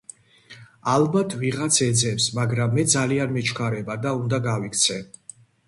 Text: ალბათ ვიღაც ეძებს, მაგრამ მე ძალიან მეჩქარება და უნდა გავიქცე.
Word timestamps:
ალბათ 0.93 1.35
ვიღაც 1.41 1.77
ეძებს, 1.89 2.27
მაგრამ 2.39 2.75
მე 2.79 2.87
ძალიან 2.95 3.37
მეჩქარება 3.39 4.01
და 4.07 4.17
უნდა 4.25 4.43
გავიქცე. 4.51 5.03